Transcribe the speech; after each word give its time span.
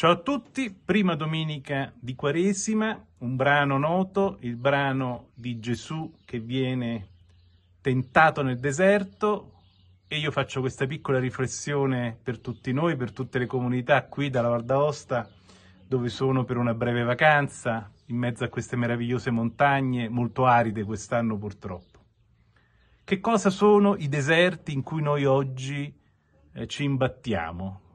Ciao 0.00 0.12
a 0.12 0.16
tutti, 0.16 0.72
prima 0.72 1.14
domenica 1.14 1.92
di 1.94 2.14
Quaresima, 2.14 2.98
un 3.18 3.36
brano 3.36 3.76
noto, 3.76 4.38
il 4.40 4.56
brano 4.56 5.28
di 5.34 5.60
Gesù 5.60 6.10
che 6.24 6.40
viene 6.40 7.08
tentato 7.82 8.40
nel 8.40 8.58
deserto 8.58 9.60
e 10.08 10.16
io 10.16 10.30
faccio 10.30 10.60
questa 10.60 10.86
piccola 10.86 11.18
riflessione 11.18 12.18
per 12.22 12.38
tutti 12.38 12.72
noi, 12.72 12.96
per 12.96 13.12
tutte 13.12 13.38
le 13.38 13.44
comunità 13.44 14.06
qui 14.06 14.30
dalla 14.30 14.48
Val 14.48 14.64
d'Aosta, 14.64 15.28
dove 15.86 16.08
sono 16.08 16.44
per 16.44 16.56
una 16.56 16.72
breve 16.72 17.02
vacanza, 17.02 17.92
in 18.06 18.16
mezzo 18.16 18.42
a 18.42 18.48
queste 18.48 18.76
meravigliose 18.76 19.30
montagne, 19.30 20.08
molto 20.08 20.46
aride 20.46 20.82
quest'anno 20.82 21.36
purtroppo. 21.36 21.98
Che 23.04 23.20
cosa 23.20 23.50
sono 23.50 23.96
i 23.96 24.08
deserti 24.08 24.72
in 24.72 24.82
cui 24.82 25.02
noi 25.02 25.26
oggi 25.26 25.94
eh, 26.54 26.66
ci 26.66 26.84
imbattiamo? 26.84 27.88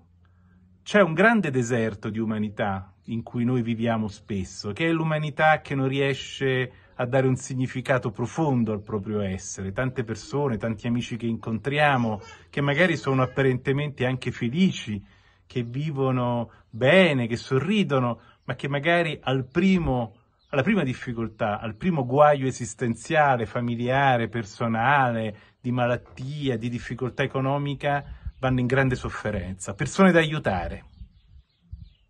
C'è 0.85 1.01
un 1.01 1.13
grande 1.13 1.49
deserto 1.49 2.11
di 2.11 2.19
umanità 2.19 2.93
in 3.05 3.23
cui 3.23 3.43
noi 3.43 3.63
viviamo 3.63 4.07
spesso, 4.07 4.71
che 4.71 4.85
è 4.85 4.91
l'umanità 4.91 5.59
che 5.61 5.73
non 5.73 5.87
riesce 5.87 6.71
a 6.93 7.07
dare 7.07 7.25
un 7.25 7.35
significato 7.37 8.11
profondo 8.11 8.71
al 8.71 8.83
proprio 8.83 9.21
essere. 9.21 9.71
Tante 9.71 10.03
persone, 10.03 10.57
tanti 10.57 10.85
amici 10.85 11.17
che 11.17 11.25
incontriamo, 11.25 12.21
che 12.51 12.61
magari 12.61 12.97
sono 12.97 13.23
apparentemente 13.23 14.05
anche 14.05 14.31
felici, 14.31 15.03
che 15.47 15.63
vivono 15.63 16.51
bene, 16.69 17.25
che 17.25 17.35
sorridono, 17.35 18.19
ma 18.43 18.53
che 18.53 18.67
magari 18.67 19.17
al 19.23 19.43
primo, 19.43 20.13
alla 20.49 20.61
prima 20.61 20.83
difficoltà, 20.83 21.59
al 21.59 21.77
primo 21.77 22.05
guaio 22.05 22.45
esistenziale, 22.45 23.47
familiare, 23.47 24.27
personale, 24.27 25.35
di 25.59 25.71
malattia, 25.71 26.57
di 26.57 26.69
difficoltà 26.69 27.23
economica, 27.23 28.21
vanno 28.45 28.59
in 28.59 28.67
grande 28.67 28.95
sofferenza, 28.95 29.73
persone 29.73 30.11
da 30.11 30.19
aiutare, 30.19 30.85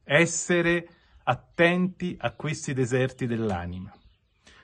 essere 0.04 0.88
attenti 1.24 2.18
a 2.20 2.32
questi 2.32 2.74
deserti 2.74 3.26
dell'anima. 3.26 3.94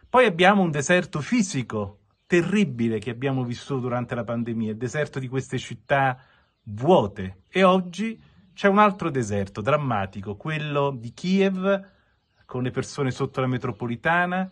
Poi 0.10 0.26
abbiamo 0.26 0.64
un 0.64 0.70
deserto 0.70 1.22
fisico 1.22 2.00
terribile 2.28 3.00
che 3.00 3.10
abbiamo 3.10 3.46
vissuto 3.46 3.80
durante 3.80 4.16
la 4.16 4.26
pandemia, 4.26 4.72
il 4.72 4.78
deserto 4.78 5.18
di 5.18 5.30
queste 5.30 5.58
città 5.58 6.20
vuote. 6.64 7.44
E 7.48 7.64
oggi 7.64 8.22
c'è 8.54 8.68
un 8.68 8.78
altro 8.78 9.10
deserto 9.10 9.62
drammatico, 9.62 10.36
quello 10.36 10.92
di 10.92 11.14
Kiev, 11.14 11.90
con 12.46 12.64
le 12.64 12.72
persone 12.72 13.12
sotto 13.12 13.40
la 13.40 13.48
metropolitana, 13.48 14.50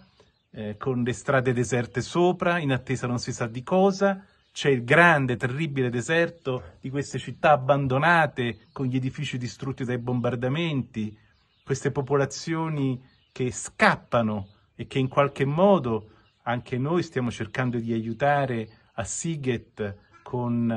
eh, 0.52 0.78
con 0.78 1.04
le 1.04 1.12
strade 1.12 1.52
deserte 1.52 2.00
sopra, 2.00 2.60
in 2.60 2.72
attesa 2.72 3.08
non 3.08 3.20
si 3.20 3.34
sa 3.34 3.46
di 3.46 3.62
cosa, 3.62 4.24
c'è 4.52 4.70
il 4.70 4.84
grande, 4.84 5.38
terribile 5.38 5.90
deserto 5.90 6.76
di 6.82 6.90
queste 6.90 7.18
città 7.18 7.52
abbandonate, 7.52 8.68
con 8.72 8.88
gli 8.88 8.96
edifici 8.96 9.38
distrutti 9.38 9.84
dai 9.84 9.98
bombardamenti, 9.98 11.18
queste 11.64 11.92
popolazioni 11.92 13.02
che 13.32 13.52
scappano 13.52 14.48
e 14.76 14.88
che 14.88 15.00
in 15.00 15.08
qualche 15.08 15.46
modo 15.46 16.12
anche 16.44 16.78
noi 16.78 17.04
stiamo 17.04 17.30
cercando 17.32 17.78
di 17.78 17.94
aiutare 17.94 18.68
a 18.94 19.04
Siget 19.04 19.98
con 20.24 20.72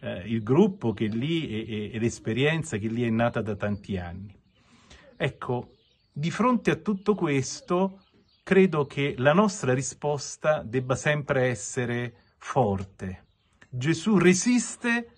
eh, 0.00 0.22
il 0.26 0.42
gruppo 0.42 0.92
che 0.92 1.06
lì 1.06 1.48
e, 1.48 1.90
e 1.92 1.98
l'esperienza 1.98 2.76
che 2.78 2.88
lì 2.88 3.02
è 3.02 3.10
nata 3.10 3.42
da 3.42 3.54
tanti 3.56 3.98
anni. 3.98 4.34
Ecco, 5.16 5.74
di 6.12 6.30
fronte 6.30 6.70
a 6.70 6.76
tutto 6.76 7.14
questo, 7.14 8.02
credo 8.42 8.86
che 8.86 9.14
la 9.18 9.32
nostra 9.32 9.74
risposta 9.74 10.62
debba 10.62 10.94
sempre 10.94 11.48
essere 11.48 12.14
forte. 12.38 13.26
Gesù 13.68 14.16
resiste 14.16 15.12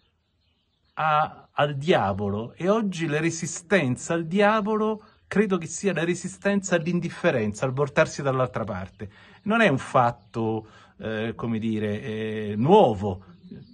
a, 0.94 1.48
al 1.52 1.76
diavolo 1.76 2.52
e 2.54 2.68
oggi 2.68 3.06
la 3.06 3.20
resistenza 3.20 4.14
al 4.14 4.26
diavolo 4.26 5.04
credo 5.26 5.58
che 5.58 5.66
sia 5.66 5.92
la 5.92 6.04
resistenza 6.04 6.74
all'indifferenza, 6.74 7.64
al 7.64 7.72
portarsi 7.72 8.20
dall'altra 8.20 8.64
parte. 8.64 9.08
Non 9.42 9.60
è 9.60 9.68
un 9.68 9.78
fatto, 9.78 10.66
eh, 10.98 11.34
come 11.36 11.60
dire, 11.60 12.02
eh, 12.02 12.54
nuovo, 12.56 13.24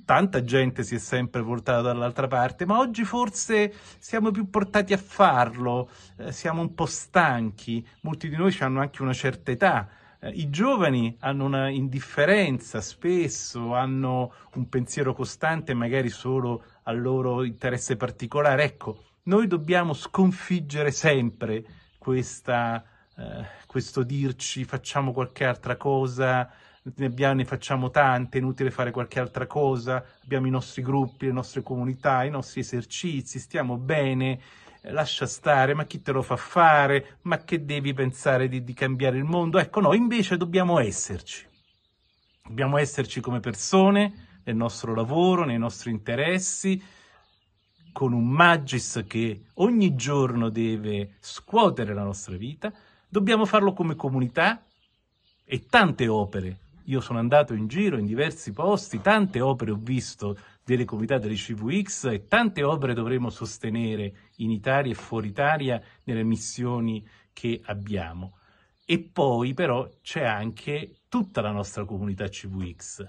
tanta 0.04 0.44
gente 0.44 0.82
si 0.82 0.96
è 0.96 0.98
sempre 0.98 1.40
voltata 1.40 1.80
dall'altra 1.80 2.26
parte, 2.26 2.66
ma 2.66 2.78
oggi 2.78 3.04
forse 3.04 3.72
siamo 3.98 4.30
più 4.30 4.50
portati 4.50 4.92
a 4.92 4.98
farlo, 4.98 5.88
eh, 6.18 6.30
siamo 6.30 6.60
un 6.60 6.74
po' 6.74 6.86
stanchi, 6.86 7.86
molti 8.02 8.28
di 8.28 8.36
noi 8.36 8.54
hanno 8.60 8.80
anche 8.80 9.00
una 9.00 9.14
certa 9.14 9.50
età, 9.50 9.88
I 10.32 10.50
giovani 10.50 11.16
hanno 11.20 11.44
una 11.44 11.68
indifferenza 11.68 12.80
spesso, 12.80 13.74
hanno 13.74 14.32
un 14.54 14.68
pensiero 14.68 15.14
costante 15.14 15.74
magari 15.74 16.08
solo 16.08 16.62
al 16.84 17.00
loro 17.00 17.44
interesse 17.44 17.96
particolare. 17.96 18.64
Ecco, 18.64 19.02
noi 19.24 19.46
dobbiamo 19.46 19.92
sconfiggere 19.92 20.90
sempre 20.90 21.64
questa, 21.98 22.84
eh, 23.16 23.44
questo 23.66 24.02
dirci 24.02 24.64
facciamo 24.64 25.12
qualche 25.12 25.44
altra 25.44 25.76
cosa, 25.76 26.50
ne, 26.94 27.06
abbiamo, 27.06 27.34
ne 27.34 27.44
facciamo 27.44 27.90
tante, 27.90 28.38
è 28.38 28.40
inutile 28.40 28.70
fare 28.70 28.90
qualche 28.90 29.18
altra 29.18 29.46
cosa, 29.46 30.04
abbiamo 30.22 30.46
i 30.46 30.50
nostri 30.50 30.82
gruppi, 30.82 31.26
le 31.26 31.32
nostre 31.32 31.62
comunità, 31.62 32.24
i 32.24 32.30
nostri 32.30 32.60
esercizi, 32.60 33.38
stiamo 33.38 33.76
bene, 33.76 34.40
lascia 34.90 35.26
stare, 35.26 35.74
ma 35.74 35.84
chi 35.84 36.02
te 36.02 36.12
lo 36.12 36.22
fa 36.22 36.36
fare, 36.36 37.18
ma 37.22 37.38
che 37.38 37.64
devi 37.64 37.92
pensare 37.92 38.48
di, 38.48 38.62
di 38.64 38.74
cambiare 38.74 39.16
il 39.16 39.24
mondo? 39.24 39.58
Ecco, 39.58 39.80
no, 39.80 39.94
invece 39.94 40.36
dobbiamo 40.36 40.78
esserci. 40.78 41.46
Dobbiamo 42.44 42.78
esserci 42.78 43.20
come 43.20 43.40
persone, 43.40 44.40
nel 44.44 44.56
nostro 44.56 44.94
lavoro, 44.94 45.44
nei 45.44 45.58
nostri 45.58 45.90
interessi, 45.90 46.80
con 47.92 48.12
un 48.12 48.28
magis 48.28 49.04
che 49.06 49.46
ogni 49.54 49.94
giorno 49.94 50.50
deve 50.50 51.16
scuotere 51.20 51.94
la 51.94 52.02
nostra 52.02 52.36
vita, 52.36 52.72
dobbiamo 53.08 53.44
farlo 53.46 53.72
come 53.72 53.96
comunità 53.96 54.64
e 55.44 55.66
tante 55.66 56.06
opere. 56.06 56.58
Io 56.88 57.00
sono 57.00 57.18
andato 57.18 57.52
in 57.52 57.66
giro 57.66 57.98
in 57.98 58.06
diversi 58.06 58.52
posti, 58.52 59.00
tante 59.00 59.40
opere 59.40 59.72
ho 59.72 59.76
visto 59.76 60.38
delle 60.64 60.84
comunità 60.84 61.18
delle 61.18 61.34
CVX 61.34 62.04
e 62.04 62.26
tante 62.28 62.62
opere 62.62 62.94
dovremo 62.94 63.28
sostenere 63.28 64.14
in 64.36 64.52
Italia 64.52 64.92
e 64.92 64.94
fuori 64.94 65.28
Italia 65.28 65.82
nelle 66.04 66.22
missioni 66.22 67.04
che 67.32 67.60
abbiamo. 67.64 68.38
E 68.84 69.00
poi 69.00 69.52
però 69.52 69.88
c'è 70.00 70.24
anche 70.24 70.98
tutta 71.08 71.40
la 71.40 71.50
nostra 71.50 71.84
comunità 71.84 72.28
CVX. 72.28 73.04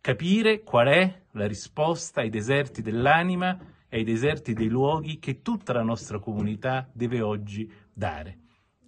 Capire 0.00 0.62
qual 0.62 0.88
è 0.88 1.22
la 1.32 1.46
risposta 1.46 2.22
ai 2.22 2.30
deserti 2.30 2.82
dell'anima 2.82 3.56
e 3.88 3.98
ai 3.98 4.04
deserti 4.04 4.54
dei 4.54 4.68
luoghi 4.68 5.20
che 5.20 5.40
tutta 5.40 5.72
la 5.72 5.82
nostra 5.82 6.18
comunità 6.18 6.88
deve 6.92 7.20
oggi 7.20 7.70
dare. 7.92 8.38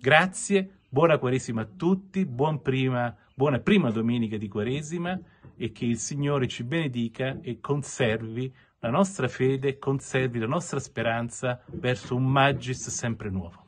Grazie, 0.03 0.69
buona 0.89 1.17
Quaresima 1.17 1.61
a 1.61 1.69
tutti, 1.77 2.27
buon 2.27 2.61
prima, 2.61 3.17
buona 3.37 3.61
prima 3.61 3.93
domenica 3.93 4.37
di 4.37 4.49
Quaresima 4.49 5.17
e 5.55 5.71
che 5.71 5.85
il 5.85 5.97
Signore 5.97 6.49
ci 6.49 6.65
benedica 6.65 7.39
e 7.41 7.61
conservi 7.61 8.53
la 8.81 8.91
nostra 8.91 9.29
fede, 9.29 9.79
conservi 9.79 10.41
la 10.41 10.49
nostra 10.49 10.81
speranza 10.81 11.63
verso 11.69 12.17
un 12.17 12.25
Magis 12.25 12.89
sempre 12.89 13.31
nuovo. 13.31 13.62